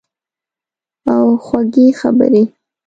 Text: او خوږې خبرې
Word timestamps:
او 1.15 1.25
خوږې 1.45 1.87
خبرې 1.99 2.43